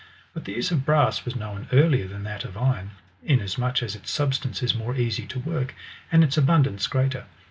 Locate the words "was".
1.25-1.35